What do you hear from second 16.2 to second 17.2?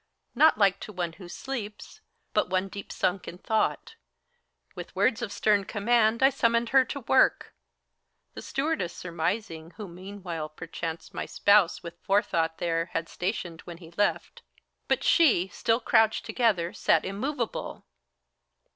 together, sat